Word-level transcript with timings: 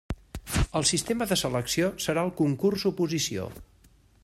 El 0.79 0.87
sistema 0.91 1.27
de 1.31 1.37
selecció 1.41 1.91
serà 2.07 2.25
el 2.29 2.33
concurs-oposició. 2.41 3.49